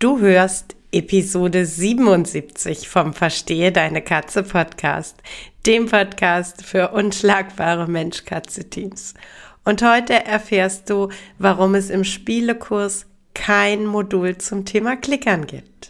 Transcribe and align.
Du 0.00 0.18
hörst 0.18 0.76
Episode 0.92 1.66
77 1.66 2.88
vom 2.88 3.12
Verstehe 3.12 3.70
deine 3.70 4.00
Katze 4.00 4.42
Podcast, 4.42 5.22
dem 5.66 5.90
Podcast 5.90 6.64
für 6.64 6.92
unschlagbare 6.92 7.86
Mensch-Katze-Teams. 7.86 9.12
Und 9.66 9.82
heute 9.82 10.24
erfährst 10.24 10.88
du, 10.88 11.10
warum 11.38 11.74
es 11.74 11.90
im 11.90 12.04
Spielekurs 12.04 13.04
kein 13.34 13.84
Modul 13.84 14.38
zum 14.38 14.64
Thema 14.64 14.96
Klickern 14.96 15.46
gibt. 15.46 15.89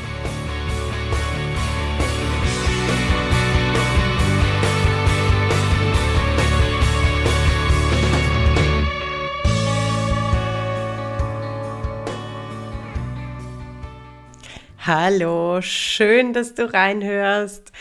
Hallo, 14.83 15.61
schön, 15.61 16.33
dass 16.33 16.55
du 16.55 16.73
reinhörst. 16.73 17.71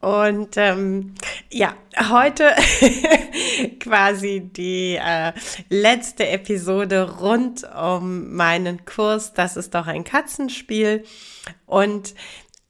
Und 0.00 0.56
ähm, 0.56 1.14
ja, 1.48 1.76
heute 2.10 2.50
quasi 3.78 4.40
die 4.40 4.96
äh, 5.00 5.32
letzte 5.68 6.26
Episode 6.26 7.18
rund 7.20 7.62
um 7.80 8.34
meinen 8.34 8.84
Kurs. 8.84 9.32
Das 9.32 9.56
ist 9.56 9.76
doch 9.76 9.86
ein 9.86 10.02
Katzenspiel. 10.02 11.04
Und 11.66 12.16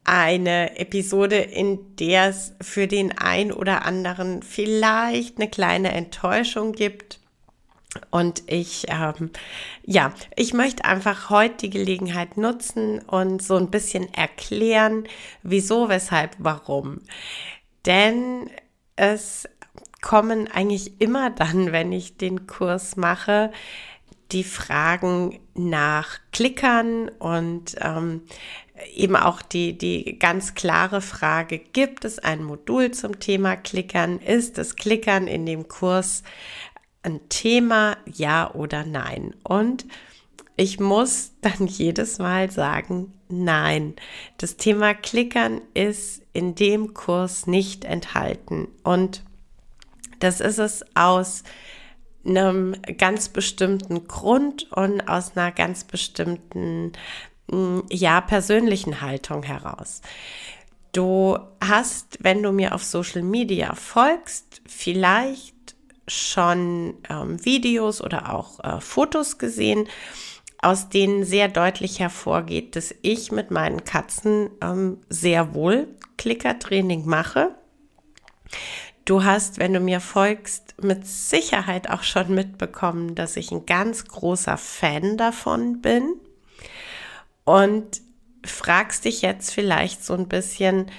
eine 0.05 0.78
Episode, 0.78 1.36
in 1.36 1.97
der 1.97 2.28
es 2.28 2.53
für 2.61 2.86
den 2.86 3.17
ein 3.17 3.51
oder 3.51 3.86
anderen 3.86 4.42
vielleicht 4.42 5.39
eine 5.39 5.48
kleine 5.48 5.92
Enttäuschung 5.92 6.73
gibt 6.73 7.20
und 8.10 8.44
ich, 8.46 8.86
ähm, 8.88 9.30
ja, 9.84 10.12
ich 10.36 10.55
möchte 10.55 10.84
einfach 10.84 11.28
heute 11.30 11.56
die 11.62 11.70
Gelegenheit 11.70 12.36
nutzen 12.36 13.00
und 13.00 13.42
so 13.42 13.56
ein 13.56 13.70
bisschen 13.70 14.12
erklären, 14.14 15.05
wieso, 15.42 15.88
weshalb, 15.88 16.36
warum. 16.38 17.00
Denn 17.86 18.48
es 18.96 19.48
kommen 20.00 20.48
eigentlich 20.48 21.00
immer 21.00 21.30
dann, 21.30 21.72
wenn 21.72 21.92
ich 21.92 22.16
den 22.16 22.46
Kurs 22.46 22.96
mache, 22.96 23.50
die 24.33 24.44
Fragen 24.44 25.41
nach 25.55 26.20
Klickern 26.30 27.08
und 27.08 27.74
ähm, 27.80 28.22
eben 28.94 29.16
auch 29.16 29.42
die, 29.42 29.77
die 29.77 30.18
ganz 30.20 30.55
klare 30.55 31.00
Frage, 31.00 31.58
gibt 31.58 32.05
es 32.05 32.20
ein 32.20 32.44
Modul 32.44 32.92
zum 32.92 33.18
Thema 33.18 33.56
Klickern? 33.56 34.20
Ist 34.20 34.58
das 34.58 34.77
Klickern 34.77 35.27
in 35.27 35.46
dem 35.46 35.66
Kurs 35.66 36.22
ein 37.03 37.20
Thema, 37.29 37.97
ja 38.07 38.52
oder 38.55 38.85
nein? 38.85 39.35
Und 39.42 39.86
ich 40.57 40.79
muss 40.79 41.33
dann 41.41 41.67
jedes 41.67 42.19
Mal 42.19 42.51
sagen, 42.51 43.13
nein. 43.29 43.95
Das 44.39 44.57
Thema 44.57 44.95
Klickern 44.95 45.61
ist 45.74 46.23
in 46.33 46.55
dem 46.55 46.95
Kurs 46.95 47.47
nicht 47.47 47.85
enthalten. 47.85 48.69
Und 48.83 49.23
das 50.19 50.41
ist 50.41 50.58
es 50.58 50.85
aus 50.95 51.45
einem 52.27 52.77
ganz 52.98 53.30
bestimmten 53.30 54.07
Grund 54.07 54.70
und 54.73 55.08
aus 55.08 55.36
einer 55.36 55.51
ganz 55.51 55.85
bestimmten, 55.85 56.92
mm, 57.51 57.80
ja, 57.91 58.20
persönlichen 58.20 59.01
Haltung 59.01 59.42
heraus. 59.42 60.03
Du 60.92 61.39
hast, 61.64 62.19
wenn 62.20 62.42
du 62.42 62.53
mir 62.53 62.74
auf 62.74 62.85
Social 62.85 63.23
Media 63.23 63.74
folgst, 63.74 64.61
vielleicht 64.67 65.55
schon 66.11 66.95
ähm, 67.09 67.45
Videos 67.45 68.03
oder 68.03 68.35
auch 68.35 68.61
äh, 68.61 68.81
Fotos 68.81 69.39
gesehen, 69.39 69.89
aus 70.63 70.89
denen 70.89 71.25
sehr 71.25 71.48
deutlich 71.48 72.01
hervorgeht, 72.01 72.77
dass 72.77 72.95
ich 73.03 73.33
mit 73.33 73.51
meinen 73.51 73.85
Katzen 73.85 74.51
ähm, 74.61 74.98
sehr 75.09 75.55
wohl 75.55 75.89
Klickertraining 76.19 77.07
mache. 77.07 77.55
Du 79.07 79.25
hast, 79.25 79.59
wenn 79.59 79.73
du 79.73 79.81
mir 79.81 80.01
folgst, 80.01 80.75
mit 80.83 81.07
Sicherheit 81.07 81.89
auch 81.89 82.03
schon 82.03 82.35
mitbekommen, 82.35 83.15
dass 83.15 83.37
ich 83.37 83.51
ein 83.51 83.65
ganz 83.65 84.05
großer 84.05 84.57
Fan 84.57 85.17
davon 85.17 85.81
bin. 85.81 86.15
Und 87.45 88.03
fragst 88.45 89.07
dich 89.07 89.23
jetzt 89.23 89.53
vielleicht 89.53 90.05
so 90.05 90.15
ein 90.15 90.29
bisschen, 90.29 90.91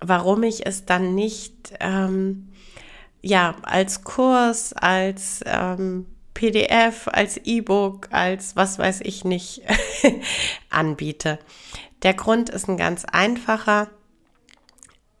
warum 0.00 0.42
ich 0.42 0.66
es 0.66 0.86
dann 0.86 1.14
nicht 1.14 1.74
ähm, 1.80 2.48
ja, 3.22 3.54
als 3.62 4.04
Kurs, 4.04 4.72
als 4.72 5.40
ähm, 5.46 6.06
PDF, 6.34 7.08
als 7.08 7.38
E-Book, 7.38 8.08
als 8.10 8.56
was 8.56 8.78
weiß 8.78 9.00
ich 9.02 9.24
nicht 9.24 9.62
anbiete. 10.70 11.38
Der 12.02 12.14
Grund 12.14 12.50
ist 12.50 12.68
ein 12.68 12.76
ganz 12.76 13.04
einfacher. 13.04 13.88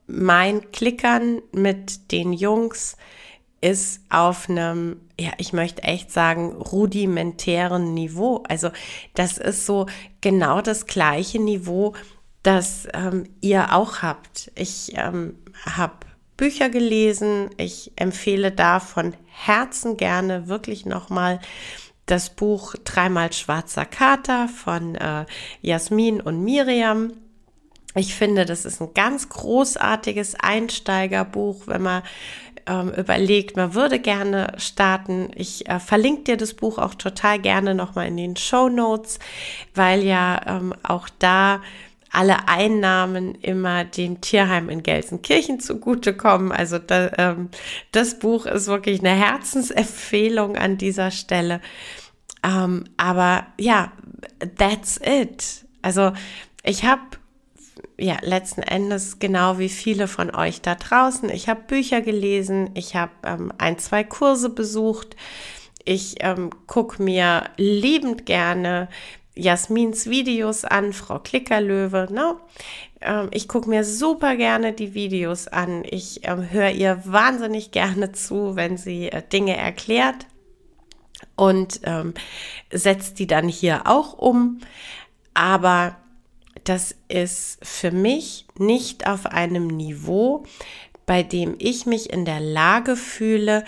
Mein 0.06 0.72
Klickern 0.72 1.40
mit 1.52 2.10
den 2.10 2.32
Jungs 2.32 2.96
ist 3.60 4.00
auf 4.10 4.50
einem, 4.50 5.00
ja, 5.18 5.30
ich 5.38 5.52
möchte 5.52 5.84
echt 5.84 6.10
sagen, 6.10 6.52
rudimentären 6.56 7.94
Niveau. 7.94 8.42
Also 8.48 8.70
das 9.14 9.38
ist 9.38 9.64
so 9.64 9.86
genau 10.20 10.60
das 10.60 10.86
gleiche 10.86 11.38
Niveau, 11.38 11.94
das 12.42 12.88
ähm, 12.92 13.28
ihr 13.40 13.72
auch 13.72 14.02
habt. 14.02 14.50
Ich 14.56 14.94
ähm, 14.96 15.38
habe 15.64 15.94
Bücher 16.42 16.70
gelesen. 16.70 17.50
Ich 17.56 17.92
empfehle 17.94 18.50
da 18.50 18.80
von 18.80 19.14
Herzen 19.28 19.96
gerne 19.96 20.48
wirklich 20.48 20.84
nochmal 20.86 21.38
das 22.06 22.30
Buch 22.30 22.74
Dreimal 22.82 23.32
Schwarzer 23.32 23.84
Kater 23.84 24.48
von 24.48 24.96
äh, 24.96 25.24
Jasmin 25.60 26.20
und 26.20 26.42
Miriam. 26.42 27.12
Ich 27.94 28.16
finde, 28.16 28.44
das 28.44 28.64
ist 28.64 28.82
ein 28.82 28.92
ganz 28.92 29.28
großartiges 29.28 30.34
Einsteigerbuch, 30.34 31.68
wenn 31.68 31.82
man 31.82 32.02
ähm, 32.66 32.90
überlegt, 32.90 33.56
man 33.56 33.74
würde 33.74 34.00
gerne 34.00 34.54
starten. 34.56 35.30
Ich 35.36 35.68
äh, 35.68 35.78
verlinke 35.78 36.24
dir 36.24 36.36
das 36.36 36.54
Buch 36.54 36.78
auch 36.78 36.96
total 36.96 37.38
gerne 37.38 37.76
nochmal 37.76 38.08
in 38.08 38.16
den 38.16 38.34
Show 38.34 38.68
Notes, 38.68 39.20
weil 39.76 40.02
ja 40.02 40.40
ähm, 40.44 40.74
auch 40.82 41.08
da 41.20 41.60
alle 42.12 42.46
Einnahmen 42.46 43.34
immer 43.36 43.84
dem 43.84 44.20
Tierheim 44.20 44.68
in 44.68 44.82
Gelsenkirchen 44.82 45.60
zugutekommen. 45.60 46.52
Also 46.52 46.78
da, 46.78 47.10
ähm, 47.16 47.48
das 47.90 48.18
Buch 48.18 48.44
ist 48.46 48.66
wirklich 48.66 49.00
eine 49.00 49.14
Herzensempfehlung 49.14 50.56
an 50.56 50.76
dieser 50.76 51.10
Stelle. 51.10 51.60
Ähm, 52.44 52.84
aber 52.98 53.46
ja, 53.58 53.92
that's 54.58 55.00
it. 55.02 55.64
Also 55.80 56.12
ich 56.62 56.84
habe 56.84 57.00
ja 57.98 58.18
letzten 58.20 58.62
Endes 58.62 59.18
genau 59.18 59.58
wie 59.58 59.70
viele 59.70 60.06
von 60.06 60.34
euch 60.34 60.60
da 60.60 60.74
draußen. 60.74 61.30
Ich 61.30 61.48
habe 61.48 61.62
Bücher 61.66 62.02
gelesen, 62.02 62.70
ich 62.74 62.94
habe 62.94 63.12
ähm, 63.24 63.52
ein, 63.56 63.78
zwei 63.78 64.04
Kurse 64.04 64.50
besucht. 64.50 65.16
Ich 65.84 66.16
ähm, 66.20 66.50
gucke 66.66 67.02
mir 67.02 67.44
liebend 67.56 68.26
gerne 68.26 68.88
Jasmins 69.34 70.08
Videos 70.08 70.64
an, 70.64 70.92
Frau 70.92 71.18
Klickerlöwe. 71.18 72.08
Ne? 72.10 72.36
Ähm, 73.00 73.28
ich 73.32 73.48
gucke 73.48 73.68
mir 73.68 73.84
super 73.84 74.36
gerne 74.36 74.72
die 74.72 74.94
Videos 74.94 75.48
an. 75.48 75.84
Ich 75.84 76.26
ähm, 76.28 76.50
höre 76.50 76.70
ihr 76.70 77.02
wahnsinnig 77.04 77.70
gerne 77.70 78.12
zu, 78.12 78.56
wenn 78.56 78.76
sie 78.76 79.08
äh, 79.08 79.22
Dinge 79.22 79.56
erklärt 79.56 80.26
und 81.36 81.80
ähm, 81.84 82.14
setzt 82.70 83.18
die 83.18 83.26
dann 83.26 83.48
hier 83.48 83.86
auch 83.86 84.18
um. 84.18 84.60
Aber 85.34 85.96
das 86.64 86.94
ist 87.08 87.58
für 87.62 87.90
mich 87.90 88.46
nicht 88.58 89.06
auf 89.06 89.26
einem 89.26 89.66
Niveau, 89.66 90.44
bei 91.06 91.22
dem 91.22 91.56
ich 91.58 91.86
mich 91.86 92.12
in 92.12 92.24
der 92.24 92.40
Lage 92.40 92.96
fühle, 92.96 93.64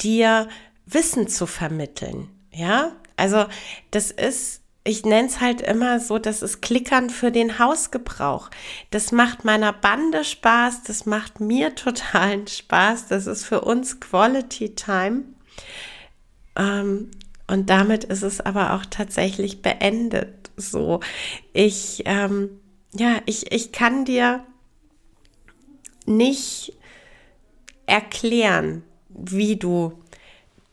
dir 0.00 0.48
Wissen 0.86 1.28
zu 1.28 1.46
vermitteln. 1.46 2.28
Ja, 2.52 2.92
also 3.16 3.46
das 3.90 4.10
ist 4.10 4.62
ich 4.84 5.04
nenne 5.04 5.28
es 5.28 5.40
halt 5.40 5.60
immer 5.60 6.00
so, 6.00 6.18
das 6.18 6.42
ist 6.42 6.62
Klickern 6.62 7.10
für 7.10 7.30
den 7.30 7.58
Hausgebrauch. 7.58 8.50
Das 8.90 9.12
macht 9.12 9.44
meiner 9.44 9.72
Bande 9.72 10.24
Spaß, 10.24 10.82
das 10.84 11.04
macht 11.06 11.40
mir 11.40 11.74
totalen 11.74 12.46
Spaß, 12.46 13.06
das 13.08 13.26
ist 13.26 13.44
für 13.44 13.60
uns 13.60 14.00
Quality 14.00 14.74
Time. 14.74 15.24
Ähm, 16.56 17.10
und 17.46 17.70
damit 17.70 18.04
ist 18.04 18.22
es 18.22 18.40
aber 18.40 18.74
auch 18.74 18.84
tatsächlich 18.86 19.62
beendet. 19.62 20.50
So, 20.56 21.00
ich, 21.52 22.02
ähm, 22.04 22.60
ja, 22.94 23.20
ich, 23.26 23.52
ich 23.52 23.72
kann 23.72 24.04
dir 24.04 24.44
nicht 26.06 26.76
erklären, 27.86 28.82
wie 29.08 29.56
du 29.56 30.02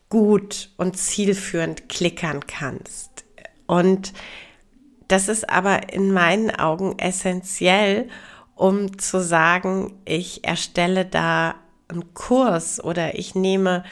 gut 0.09 0.69
und 0.77 0.97
zielführend 0.97 1.89
klickern 1.89 2.45
kannst. 2.45 3.24
Und 3.67 4.13
das 5.07 5.27
ist 5.27 5.49
aber 5.49 5.93
in 5.93 6.11
meinen 6.11 6.51
Augen 6.51 6.97
essentiell, 6.97 8.09
um 8.55 8.97
zu 8.97 9.21
sagen, 9.21 9.93
ich 10.05 10.43
erstelle 10.43 11.05
da 11.05 11.55
einen 11.87 12.13
Kurs 12.13 12.83
oder 12.83 13.15
ich 13.17 13.35
nehme 13.35 13.83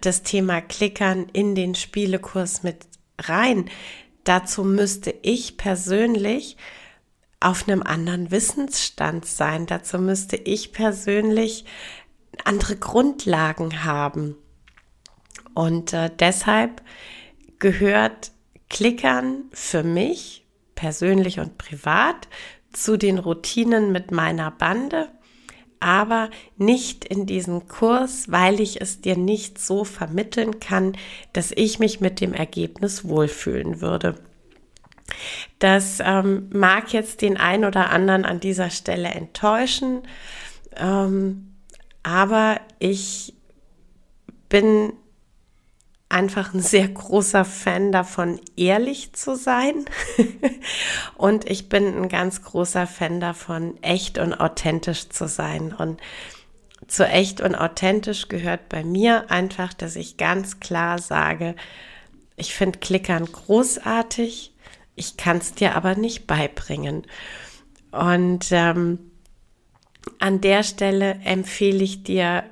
das 0.00 0.22
Thema 0.22 0.60
Klickern 0.60 1.26
in 1.32 1.54
den 1.54 1.74
Spielekurs 1.74 2.62
mit 2.62 2.86
rein. 3.18 3.70
Dazu 4.24 4.64
müsste 4.64 5.14
ich 5.22 5.56
persönlich 5.56 6.56
auf 7.40 7.68
einem 7.68 7.82
anderen 7.82 8.30
Wissensstand 8.30 9.26
sein. 9.26 9.66
Dazu 9.66 9.98
müsste 9.98 10.36
ich 10.36 10.72
persönlich 10.72 11.64
andere 12.44 12.76
Grundlagen 12.76 13.84
haben. 13.84 14.36
Und 15.54 15.92
äh, 15.92 16.10
deshalb 16.18 16.82
gehört 17.58 18.32
Klickern 18.68 19.44
für 19.52 19.82
mich 19.82 20.44
persönlich 20.74 21.40
und 21.40 21.58
privat 21.58 22.28
zu 22.72 22.96
den 22.96 23.18
Routinen 23.18 23.92
mit 23.92 24.10
meiner 24.10 24.50
Bande, 24.50 25.08
aber 25.80 26.30
nicht 26.56 27.04
in 27.04 27.26
diesen 27.26 27.68
Kurs, 27.68 28.30
weil 28.30 28.60
ich 28.60 28.80
es 28.80 29.00
dir 29.00 29.16
nicht 29.16 29.58
so 29.58 29.84
vermitteln 29.84 30.58
kann, 30.60 30.96
dass 31.32 31.52
ich 31.52 31.78
mich 31.78 32.00
mit 32.00 32.20
dem 32.20 32.32
Ergebnis 32.32 33.06
wohlfühlen 33.06 33.80
würde. 33.80 34.16
Das 35.58 35.98
ähm, 36.00 36.48
mag 36.52 36.92
jetzt 36.92 37.22
den 37.22 37.36
einen 37.36 37.64
oder 37.64 37.90
anderen 37.90 38.24
an 38.24 38.40
dieser 38.40 38.70
Stelle 38.70 39.08
enttäuschen, 39.08 40.02
ähm, 40.76 41.54
aber 42.02 42.60
ich 42.78 43.34
bin 44.48 44.94
einfach 46.08 46.54
ein 46.54 46.60
sehr 46.60 46.88
großer 46.88 47.44
Fan 47.44 47.90
davon, 47.92 48.40
ehrlich 48.56 49.14
zu 49.14 49.36
sein. 49.36 49.84
und 51.16 51.50
ich 51.50 51.68
bin 51.68 51.86
ein 51.86 52.08
ganz 52.08 52.42
großer 52.42 52.86
Fan 52.86 53.20
davon, 53.20 53.82
echt 53.82 54.18
und 54.18 54.34
authentisch 54.34 55.08
zu 55.08 55.26
sein. 55.28 55.72
Und 55.72 56.00
zu 56.86 57.06
echt 57.06 57.40
und 57.40 57.54
authentisch 57.54 58.28
gehört 58.28 58.68
bei 58.68 58.84
mir 58.84 59.30
einfach, 59.30 59.72
dass 59.72 59.96
ich 59.96 60.16
ganz 60.16 60.60
klar 60.60 60.98
sage, 60.98 61.56
ich 62.36 62.54
finde 62.54 62.78
Klickern 62.78 63.24
großartig, 63.24 64.52
ich 64.96 65.16
kann 65.16 65.38
es 65.38 65.54
dir 65.54 65.74
aber 65.74 65.94
nicht 65.94 66.26
beibringen. 66.26 67.06
Und 67.90 68.48
ähm, 68.50 68.98
an 70.18 70.40
der 70.40 70.62
Stelle 70.62 71.20
empfehle 71.24 71.82
ich 71.82 72.02
dir 72.02 72.44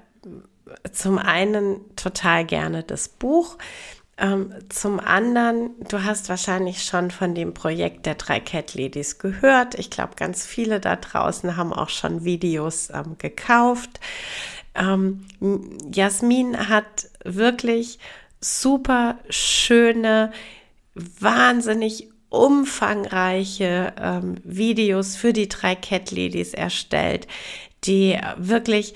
zum 0.92 1.18
einen 1.18 1.80
total 1.96 2.44
gerne 2.44 2.82
das 2.82 3.08
Buch. 3.08 3.58
Ähm, 4.18 4.52
zum 4.68 5.00
anderen, 5.00 5.70
du 5.88 6.04
hast 6.04 6.28
wahrscheinlich 6.28 6.84
schon 6.84 7.10
von 7.10 7.34
dem 7.34 7.54
Projekt 7.54 8.06
der 8.06 8.14
drei 8.14 8.40
Cat 8.40 8.74
Ladies 8.74 9.18
gehört. 9.18 9.74
Ich 9.78 9.90
glaube, 9.90 10.14
ganz 10.16 10.46
viele 10.46 10.80
da 10.80 10.96
draußen 10.96 11.56
haben 11.56 11.72
auch 11.72 11.88
schon 11.88 12.24
Videos 12.24 12.90
ähm, 12.90 13.16
gekauft. 13.18 14.00
Ähm, 14.74 15.24
Jasmin 15.92 16.68
hat 16.68 17.08
wirklich 17.24 17.98
super 18.40 19.18
schöne, 19.28 20.32
wahnsinnig 20.94 22.08
umfangreiche 22.28 23.92
ähm, 23.98 24.36
Videos 24.44 25.16
für 25.16 25.32
die 25.32 25.48
drei 25.48 25.74
Cat 25.74 26.10
Ladies 26.10 26.54
erstellt, 26.54 27.26
die 27.84 28.18
wirklich 28.36 28.94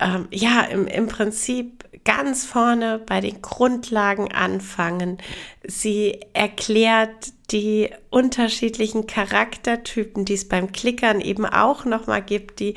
ähm, 0.00 0.28
ja, 0.30 0.62
im, 0.62 0.86
im 0.86 1.06
Prinzip 1.08 1.84
ganz 2.04 2.46
vorne 2.46 2.98
bei 3.04 3.20
den 3.20 3.42
Grundlagen 3.42 4.32
anfangen. 4.32 5.18
Sie 5.66 6.20
erklärt 6.32 7.32
die 7.50 7.90
unterschiedlichen 8.10 9.06
Charaktertypen, 9.06 10.24
die 10.24 10.34
es 10.34 10.48
beim 10.48 10.72
Klickern 10.72 11.20
eben 11.20 11.46
auch 11.46 11.84
nochmal 11.84 12.22
gibt, 12.22 12.60
die 12.60 12.74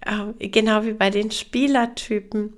äh, 0.00 0.48
genau 0.48 0.84
wie 0.84 0.92
bei 0.92 1.10
den 1.10 1.30
Spielertypen. 1.30 2.54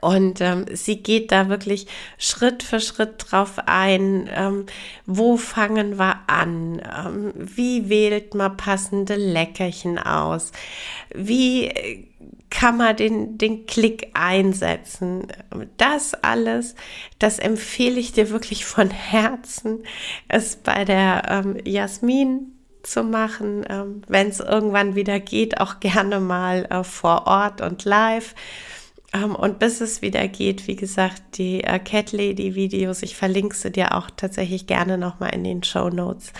Und 0.00 0.40
ähm, 0.40 0.66
sie 0.72 1.02
geht 1.02 1.32
da 1.32 1.48
wirklich 1.48 1.86
Schritt 2.18 2.62
für 2.62 2.80
Schritt 2.80 3.26
drauf 3.30 3.58
ein. 3.66 4.28
Ähm, 4.34 4.66
wo 5.06 5.36
fangen 5.36 5.98
wir 5.98 6.20
an? 6.26 6.80
Ähm, 6.80 7.32
wie 7.36 7.88
wählt 7.88 8.34
man 8.34 8.56
passende 8.56 9.16
Leckerchen 9.16 9.98
aus? 9.98 10.52
Wie 11.14 11.66
äh, 11.66 12.04
kann 12.52 12.76
man 12.76 12.94
den, 12.94 13.38
den 13.38 13.64
Klick 13.66 14.10
einsetzen. 14.12 15.26
Das 15.78 16.12
alles, 16.12 16.74
das 17.18 17.38
empfehle 17.38 17.98
ich 17.98 18.12
dir 18.12 18.28
wirklich 18.28 18.66
von 18.66 18.90
Herzen, 18.90 19.84
es 20.28 20.56
bei 20.56 20.84
der 20.84 21.22
ähm, 21.28 21.56
Jasmin 21.64 22.52
zu 22.82 23.04
machen, 23.04 23.64
ähm, 23.68 24.02
wenn 24.06 24.28
es 24.28 24.40
irgendwann 24.40 24.94
wieder 24.94 25.18
geht, 25.18 25.60
auch 25.60 25.80
gerne 25.80 26.20
mal 26.20 26.66
äh, 26.66 26.84
vor 26.84 27.26
Ort 27.26 27.60
und 27.60 27.84
live. 27.84 28.34
Ähm, 29.12 29.34
und 29.34 29.58
bis 29.58 29.80
es 29.80 30.02
wieder 30.02 30.26
geht, 30.28 30.66
wie 30.66 30.76
gesagt, 30.76 31.22
die 31.38 31.62
äh, 31.64 31.78
Cat 31.78 32.12
Lady 32.12 32.54
Videos, 32.54 33.02
ich 33.02 33.16
verlinke 33.16 33.54
sie 33.54 33.70
dir 33.70 33.94
auch 33.96 34.10
tatsächlich 34.16 34.66
gerne 34.66 34.98
nochmal 34.98 35.34
in 35.34 35.44
den 35.44 35.62
Show 35.62 35.90
Notes. 35.90 36.32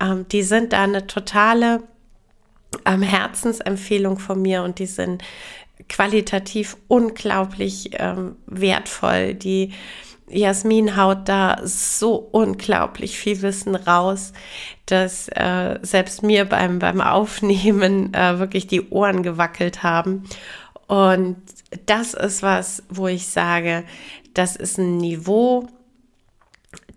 Ähm, 0.00 0.26
die 0.28 0.42
sind 0.42 0.72
da 0.72 0.82
eine 0.82 1.06
totale 1.06 1.82
ähm, 2.84 3.02
Herzensempfehlung 3.02 4.18
von 4.18 4.42
mir 4.42 4.62
und 4.62 4.78
die 4.78 4.86
sind 4.86 5.22
qualitativ 5.88 6.76
unglaublich 6.88 7.92
wertvoll. 8.46 9.34
Die 9.34 9.72
Jasmin 10.30 10.96
haut 10.96 11.28
da 11.28 11.60
so 11.62 12.16
unglaublich 12.16 13.18
viel 13.18 13.42
Wissen 13.42 13.74
raus, 13.74 14.32
dass 14.86 15.28
äh, 15.28 15.78
selbst 15.82 16.22
mir 16.22 16.44
beim, 16.44 16.78
beim 16.78 17.00
Aufnehmen 17.00 18.12
äh, 18.14 18.38
wirklich 18.38 18.66
die 18.66 18.88
Ohren 18.90 19.22
gewackelt 19.22 19.82
haben. 19.82 20.24
Und 20.88 21.36
das 21.86 22.14
ist 22.14 22.42
was, 22.42 22.82
wo 22.88 23.06
ich 23.06 23.26
sage, 23.28 23.84
das 24.34 24.56
ist 24.56 24.78
ein 24.78 24.96
Niveau, 24.96 25.68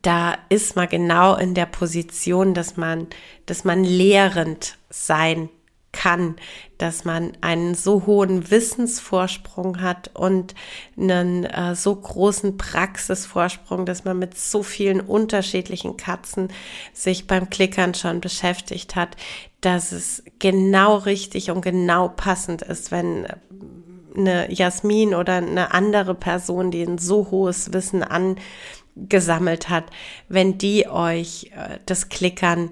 da 0.02 0.36
ist 0.50 0.76
man 0.76 0.90
genau 0.90 1.36
in 1.36 1.54
der 1.54 1.66
Position, 1.66 2.54
dass 2.54 2.78
man, 2.78 3.08
dass 3.46 3.64
man 3.64 3.84
lehrend 3.84 4.78
sein 4.90 5.50
kann, 5.92 6.38
dass 6.78 7.04
man 7.04 7.34
einen 7.42 7.76
so 7.76 8.06
hohen 8.06 8.50
Wissensvorsprung 8.50 9.82
hat 9.82 10.10
und 10.14 10.56
einen 10.98 11.44
äh, 11.44 11.76
so 11.76 11.94
großen 11.94 12.58
Praxisvorsprung, 12.58 13.86
dass 13.86 14.06
man 14.06 14.18
mit 14.18 14.38
so 14.38 14.64
vielen 14.64 15.02
unterschiedlichen 15.02 15.98
Katzen 15.98 16.48
sich 16.94 17.28
beim 17.28 17.50
Klickern 17.50 17.94
schon 17.94 18.22
beschäftigt 18.22 18.96
hat, 18.96 19.18
dass 19.60 19.92
es 19.92 20.24
genau 20.40 20.96
richtig 20.96 21.52
und 21.52 21.62
genau 21.62 22.08
passend 22.08 22.62
ist, 22.62 22.92
wenn 22.92 23.28
eine 24.16 24.52
Jasmin 24.52 25.14
oder 25.14 25.36
eine 25.36 25.74
andere 25.74 26.16
Person, 26.16 26.72
die 26.72 26.84
ein 26.84 26.98
so 26.98 27.32
hohes 27.32 27.74
Wissen 27.74 28.04
angesammelt 28.04 29.70
hat, 29.70 29.86
wenn 30.30 30.58
die 30.58 30.88
euch 30.88 31.52
äh, 31.56 31.80
das 31.86 32.10
Klickern 32.10 32.72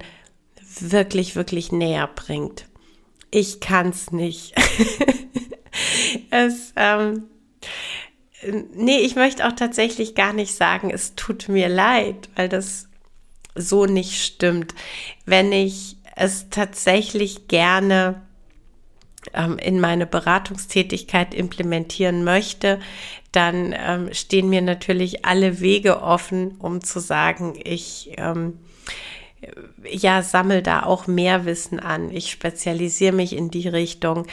wirklich, 0.80 1.36
wirklich 1.36 1.72
näher 1.72 2.10
bringt 2.14 2.66
ich 3.32 3.60
kann's 3.60 4.12
nicht. 4.12 4.54
es, 6.32 6.74
ähm, 6.76 7.26
nee, 8.74 9.00
ich 9.00 9.16
möchte 9.16 9.48
auch 9.48 9.54
tatsächlich 9.54 10.16
gar 10.16 10.34
nicht 10.34 10.56
sagen, 10.56 10.90
es 10.90 11.16
tut 11.16 11.50
mir 11.50 11.70
leid, 11.70 12.30
weil 12.36 12.50
das 12.50 12.88
so 13.56 13.86
nicht 13.86 14.24
stimmt. 14.24 14.74
Wenn 15.26 15.52
ich 15.52 15.98
es 16.16 16.50
tatsächlich 16.50 17.48
gerne 17.48 18.22
in 19.62 19.80
meine 19.80 20.06
Beratungstätigkeit 20.06 21.34
implementieren 21.34 22.24
möchte, 22.24 22.80
dann 23.32 23.76
ähm, 23.78 24.14
stehen 24.14 24.50
mir 24.50 24.62
natürlich 24.62 25.26
alle 25.26 25.60
Wege 25.60 26.02
offen, 26.02 26.56
um 26.60 26.84
zu 26.84 27.00
sagen, 27.00 27.60
ich 27.64 28.12
ähm, 28.18 28.60
ja, 29.90 30.22
sammel 30.22 30.62
da 30.62 30.84
auch 30.84 31.08
mehr 31.08 31.46
Wissen 31.46 31.80
an. 31.80 32.12
Ich 32.12 32.32
spezialisiere 32.32 33.14
mich 33.14 33.36
in 33.36 33.50
die 33.50 33.68
Richtung. 33.68 34.26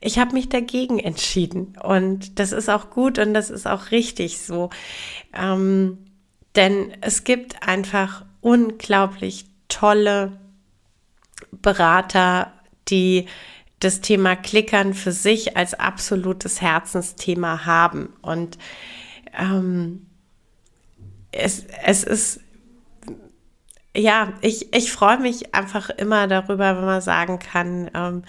Ich 0.00 0.18
habe 0.18 0.34
mich 0.34 0.48
dagegen 0.48 0.98
entschieden 0.98 1.76
und 1.82 2.38
das 2.38 2.52
ist 2.52 2.68
auch 2.68 2.90
gut 2.90 3.18
und 3.18 3.34
das 3.34 3.50
ist 3.50 3.66
auch 3.66 3.90
richtig 3.90 4.38
so. 4.38 4.70
Ähm, 5.34 5.98
denn 6.56 6.92
es 7.00 7.24
gibt 7.24 7.66
einfach 7.66 8.24
unglaublich 8.40 9.46
tolle 9.68 10.32
Berater, 11.52 12.52
die 12.88 13.26
das 13.80 14.00
Thema 14.02 14.36
Klickern 14.36 14.94
für 14.94 15.12
sich 15.12 15.56
als 15.56 15.74
absolutes 15.74 16.60
Herzensthema 16.60 17.64
haben. 17.64 18.12
Und 18.22 18.58
ähm, 19.38 20.06
es, 21.32 21.64
es 21.84 22.04
ist, 22.04 22.40
ja, 23.96 24.32
ich, 24.42 24.74
ich 24.74 24.92
freue 24.92 25.18
mich 25.18 25.54
einfach 25.54 25.90
immer 25.90 26.28
darüber, 26.28 26.76
wenn 26.76 26.84
man 26.84 27.00
sagen 27.00 27.38
kann, 27.38 27.90
ähm, 27.94 28.22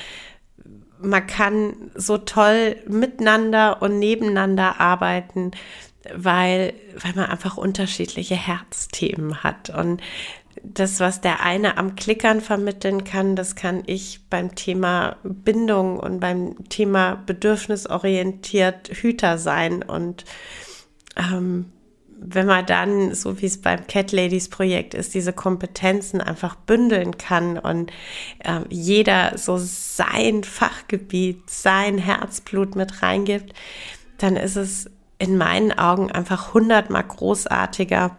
man 0.99 1.27
kann 1.27 1.91
so 1.95 2.17
toll 2.17 2.77
miteinander 2.87 3.81
und 3.81 3.99
nebeneinander 3.99 4.79
arbeiten, 4.79 5.51
weil, 6.13 6.73
weil 6.95 7.13
man 7.13 7.25
einfach 7.25 7.57
unterschiedliche 7.57 8.35
Herzthemen 8.35 9.43
hat. 9.43 9.69
Und 9.69 10.01
das, 10.63 10.99
was 10.99 11.21
der 11.21 11.41
eine 11.41 11.77
am 11.77 11.95
Klickern 11.95 12.41
vermitteln 12.41 13.03
kann, 13.03 13.35
das 13.35 13.55
kann 13.55 13.83
ich 13.85 14.21
beim 14.29 14.55
Thema 14.55 15.17
Bindung 15.23 15.99
und 15.99 16.19
beim 16.19 16.67
Thema 16.69 17.15
bedürfnisorientiert 17.25 18.89
Hüter 18.89 19.37
sein. 19.37 19.83
Und 19.83 20.25
ähm, 21.17 21.71
wenn 22.23 22.45
man 22.45 22.65
dann, 22.65 23.15
so 23.15 23.41
wie 23.41 23.47
es 23.47 23.61
beim 23.61 23.87
Cat 23.87 24.11
Ladies 24.11 24.49
Projekt 24.49 24.93
ist, 24.93 25.13
diese 25.15 25.33
Kompetenzen 25.33 26.21
einfach 26.21 26.55
bündeln 26.55 27.17
kann 27.17 27.57
und 27.57 27.91
äh, 28.39 28.59
jeder 28.69 29.37
so 29.37 29.57
sein 29.57 30.43
Fachgebiet, 30.43 31.49
sein 31.49 31.97
Herzblut 31.97 32.75
mit 32.75 33.01
reingibt, 33.01 33.53
dann 34.19 34.35
ist 34.35 34.55
es 34.55 34.89
in 35.17 35.37
meinen 35.37 35.71
Augen 35.71 36.11
einfach 36.11 36.53
hundertmal 36.53 37.03
großartiger, 37.03 38.17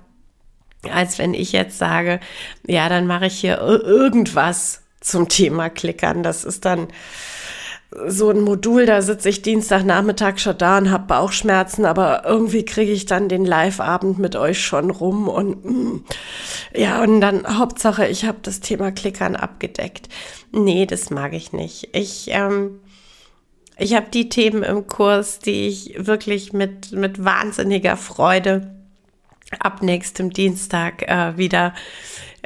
als 0.91 1.19
wenn 1.19 1.35
ich 1.35 1.53
jetzt 1.53 1.79
sage, 1.79 2.21
ja, 2.67 2.89
dann 2.89 3.07
mache 3.07 3.27
ich 3.27 3.39
hier 3.39 3.59
irgendwas 3.59 4.83
zum 5.01 5.29
Thema 5.29 5.71
Klickern. 5.71 6.23
Das 6.23 6.45
ist 6.45 6.65
dann 6.65 6.89
so 8.07 8.31
ein 8.31 8.41
Modul, 8.41 8.87
da 8.87 9.03
sitze 9.03 9.29
ich 9.29 9.43
Dienstagnachmittag 9.43 10.39
schon 10.39 10.57
da 10.57 10.79
und 10.79 10.91
habe 10.91 11.07
Bauchschmerzen, 11.07 11.85
aber 11.85 12.23
irgendwie 12.25 12.65
kriege 12.65 12.93
ich 12.93 13.07
dann 13.07 13.29
den 13.29 13.45
Live-Abend 13.45 14.19
mit 14.19 14.35
euch 14.35 14.65
schon 14.65 14.91
rum 14.91 15.29
und 15.29 15.65
mm, 15.65 16.05
ja, 16.75 17.03
und 17.03 17.21
dann 17.21 17.59
Hauptsache, 17.59 18.07
ich 18.07 18.25
habe 18.25 18.39
das 18.43 18.61
Thema 18.61 18.93
Klickern 18.93 19.37
abgedeckt. 19.37 20.09
Nee, 20.53 20.87
das 20.87 21.11
mag 21.11 21.35
ich 21.35 21.53
nicht. 21.53 21.91
Ich, 21.93 22.29
ähm, 22.29 22.81
ich 23.77 23.95
habe 23.95 24.07
die 24.13 24.29
Themen 24.29 24.63
im 24.63 24.87
Kurs, 24.87 25.39
die 25.39 25.69
ich 25.69 25.95
wirklich 25.99 26.53
mit, 26.53 26.93
mit 26.93 27.23
wahnsinniger 27.23 27.97
Freude 27.97 28.82
ab 29.61 29.83
nächstem 29.83 30.31
Dienstag 30.31 31.03
äh, 31.09 31.37
wieder 31.37 31.75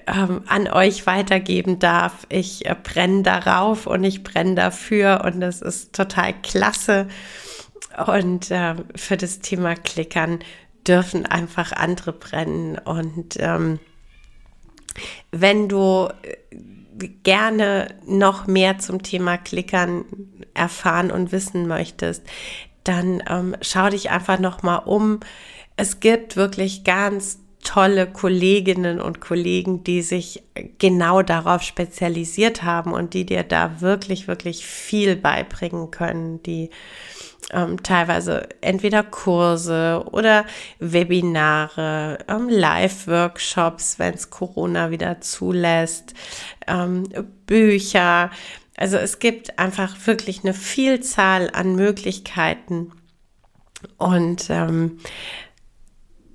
ähm, 0.06 0.42
an 0.46 0.68
euch 0.68 1.06
weitergeben 1.06 1.78
darf. 1.78 2.26
Ich 2.28 2.66
äh, 2.66 2.76
brenne 2.80 3.22
darauf 3.22 3.86
und 3.86 4.04
ich 4.04 4.22
brenne 4.22 4.54
dafür 4.54 5.22
und 5.24 5.40
das 5.40 5.62
ist 5.62 5.94
total 5.94 6.34
klasse. 6.42 7.08
Und 8.06 8.50
äh, 8.50 8.74
für 8.94 9.16
das 9.16 9.40
Thema 9.40 9.74
Klickern 9.74 10.40
dürfen 10.86 11.26
einfach 11.26 11.72
andere 11.72 12.12
brennen. 12.12 12.78
Und 12.78 13.36
ähm, 13.38 13.78
wenn 15.32 15.68
du 15.68 16.08
äh, 16.22 17.08
gerne 17.22 17.88
noch 18.06 18.46
mehr 18.46 18.78
zum 18.78 19.02
Thema 19.02 19.38
Klickern 19.38 20.04
erfahren 20.54 21.10
und 21.10 21.32
wissen 21.32 21.66
möchtest, 21.66 22.22
dann 22.84 23.22
ähm, 23.28 23.56
schau 23.60 23.88
dich 23.88 24.10
einfach 24.10 24.38
noch 24.38 24.62
mal 24.62 24.76
um 24.76 25.20
es 25.76 26.00
gibt 26.00 26.36
wirklich 26.36 26.84
ganz 26.84 27.38
tolle 27.62 28.06
Kolleginnen 28.06 29.00
und 29.00 29.20
Kollegen, 29.20 29.82
die 29.82 30.02
sich 30.02 30.42
genau 30.78 31.22
darauf 31.22 31.62
spezialisiert 31.62 32.62
haben 32.62 32.92
und 32.92 33.12
die 33.12 33.26
dir 33.26 33.42
da 33.42 33.80
wirklich, 33.80 34.28
wirklich 34.28 34.64
viel 34.64 35.16
beibringen 35.16 35.90
können, 35.90 36.42
die 36.44 36.70
ähm, 37.52 37.82
teilweise 37.82 38.48
entweder 38.60 39.02
Kurse 39.02 40.04
oder 40.12 40.46
Webinare, 40.78 42.18
ähm, 42.28 42.48
Live-Workshops, 42.48 43.98
wenn 43.98 44.14
es 44.14 44.30
Corona 44.30 44.90
wieder 44.90 45.20
zulässt, 45.20 46.14
ähm, 46.68 47.04
Bücher. 47.46 48.30
Also 48.76 48.96
es 48.96 49.18
gibt 49.18 49.58
einfach 49.58 49.96
wirklich 50.06 50.44
eine 50.44 50.54
Vielzahl 50.54 51.50
an 51.52 51.74
Möglichkeiten. 51.74 52.92
Und 53.98 54.50
ähm, 54.50 54.98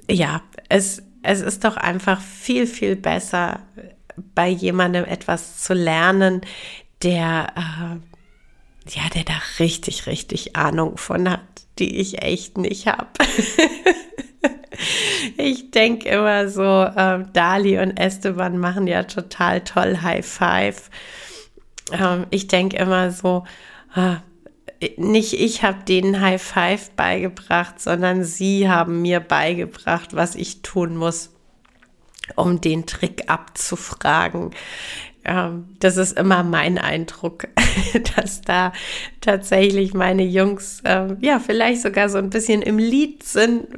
ja, 0.10 0.42
es, 0.70 1.04
es 1.24 1.42
ist 1.42 1.64
doch 1.64 1.78
einfach 1.78 2.22
viel, 2.22 2.68
viel 2.68 2.96
besser, 2.96 3.62
bei 4.36 4.50
jemandem 4.50 5.06
etwas 5.06 5.60
zu 5.64 5.74
lernen, 5.74 6.42
der, 7.04 7.54
äh, 7.56 8.90
ja, 8.90 9.10
der 9.14 9.24
da 9.24 9.34
richtig, 9.60 10.08
richtig 10.08 10.56
Ahnung 10.56 10.98
von 10.98 11.30
hat, 11.30 11.42
die 11.80 12.00
ich 12.00 12.22
echt 12.22 12.58
nicht 12.58 12.88
habe. 12.88 13.08
ich 15.38 15.72
denke 15.72 16.10
immer 16.10 16.48
so, 16.48 16.84
äh, 16.84 17.24
Dali 17.34 17.80
und 17.80 17.98
Esteban 18.00 18.58
machen 18.58 18.88
ja 18.88 19.04
total 19.04 19.62
toll 19.62 20.00
High 20.02 20.26
Five. 20.26 20.90
Ähm, 21.92 22.28
ich 22.30 22.48
denke 22.48 22.78
immer 22.78 23.12
so, 23.12 23.46
äh, 23.96 24.16
nicht 24.98 25.34
ich 25.34 25.64
habe 25.64 25.84
denen 25.84 26.22
High 26.22 26.42
Five 26.42 26.92
beigebracht, 26.92 27.80
sondern 27.80 28.24
sie 28.24 28.68
haben 28.70 29.02
mir 29.02 29.20
beigebracht, 29.20 30.16
was 30.16 30.36
ich 30.36 30.62
tun 30.62 30.98
muss, 30.98 31.30
um 32.36 32.62
den 32.62 32.86
Trick 32.86 33.24
abzufragen. 33.28 34.52
Ähm, 35.24 35.66
das 35.80 35.98
ist 35.98 36.18
immer 36.18 36.42
mein 36.44 36.80
Eindruck, 36.80 37.48
dass 38.16 38.42
da 38.42 38.74
tatsächlich 39.22 39.94
meine 39.94 40.24
Jungs 40.24 40.82
ähm, 40.84 41.18
ja 41.22 41.40
vielleicht 41.40 41.84
sogar 41.84 42.10
so 42.10 42.18
ein 42.18 42.32
bisschen 42.32 42.64
im 42.64 42.80
Lied 42.80 43.22
sind, 43.24 43.68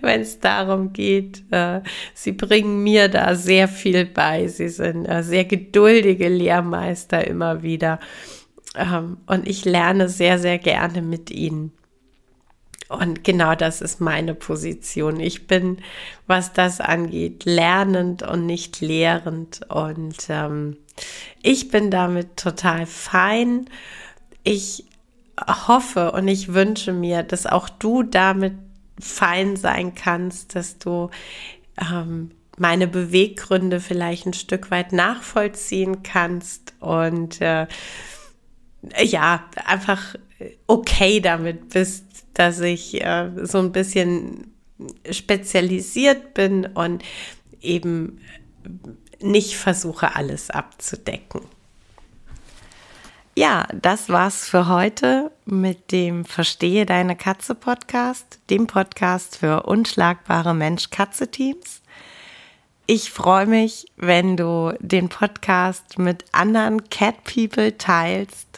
wenn 0.00 0.20
es 0.22 0.40
darum 0.40 0.94
geht. 0.94 1.44
Äh, 1.50 1.82
sie 2.14 2.32
bringen 2.32 2.82
mir 2.82 3.08
da 3.08 3.34
sehr 3.34 3.68
viel 3.68 4.06
bei. 4.06 4.48
Sie 4.48 4.68
sind 4.68 5.04
äh, 5.04 5.22
sehr 5.22 5.44
geduldige 5.44 6.28
Lehrmeister 6.28 7.26
immer 7.26 7.62
wieder. 7.62 8.00
Ähm, 8.74 9.18
und 9.26 9.48
ich 9.48 9.64
lerne 9.64 10.08
sehr, 10.08 10.38
sehr 10.38 10.58
gerne 10.58 11.02
mit 11.02 11.30
ihnen. 11.30 11.72
Und 12.88 13.22
genau 13.22 13.54
das 13.54 13.82
ist 13.82 14.00
meine 14.00 14.34
Position. 14.34 15.20
Ich 15.20 15.46
bin, 15.46 15.78
was 16.26 16.54
das 16.54 16.80
angeht, 16.80 17.44
lernend 17.44 18.22
und 18.22 18.46
nicht 18.46 18.80
lehrend. 18.80 19.60
Und 19.68 20.16
ähm, 20.30 20.78
ich 21.42 21.68
bin 21.68 21.90
damit 21.90 22.38
total 22.38 22.86
fein. 22.86 23.68
Ich 24.42 24.84
hoffe 25.46 26.12
und 26.12 26.26
ich 26.28 26.54
wünsche 26.54 26.92
mir, 26.92 27.22
dass 27.22 27.46
auch 27.46 27.68
du 27.68 28.02
damit 28.02 28.54
fein 28.98 29.56
sein 29.56 29.94
kannst, 29.94 30.56
dass 30.56 30.78
du 30.78 31.10
ähm, 31.80 32.30
meine 32.56 32.88
Beweggründe 32.88 33.80
vielleicht 33.80 34.26
ein 34.26 34.32
Stück 34.32 34.70
weit 34.70 34.92
nachvollziehen 34.92 36.02
kannst 36.02 36.74
und 36.80 37.40
äh, 37.40 37.66
ja, 39.02 39.44
einfach 39.64 40.14
okay 40.66 41.20
damit 41.20 41.70
bist, 41.70 42.04
dass 42.34 42.60
ich 42.60 43.02
äh, 43.02 43.30
so 43.42 43.58
ein 43.58 43.72
bisschen 43.72 44.52
spezialisiert 45.10 46.34
bin 46.34 46.66
und 46.66 47.02
eben 47.60 48.20
nicht 49.20 49.56
versuche, 49.56 50.14
alles 50.14 50.50
abzudecken. 50.50 51.40
Ja, 53.34 53.68
das 53.72 54.08
war's 54.08 54.48
für 54.48 54.68
heute 54.68 55.30
mit 55.44 55.92
dem 55.92 56.24
Verstehe 56.24 56.86
deine 56.86 57.14
Katze 57.14 57.54
Podcast, 57.54 58.40
dem 58.50 58.66
Podcast 58.66 59.36
für 59.36 59.62
unschlagbare 59.62 60.54
Mensch-Katze-Teams. 60.54 61.82
Ich 62.86 63.10
freue 63.10 63.46
mich, 63.46 63.86
wenn 63.96 64.36
du 64.36 64.74
den 64.80 65.08
Podcast 65.08 65.98
mit 65.98 66.24
anderen 66.32 66.88
Cat 66.90 67.22
People 67.24 67.78
teilst 67.78 68.57